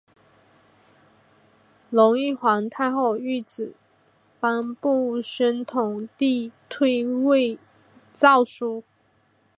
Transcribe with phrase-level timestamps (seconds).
[1.91, 3.75] 隆裕皇太后懿旨
[4.39, 7.59] 颁布宣统帝退位
[8.11, 8.83] 诏书。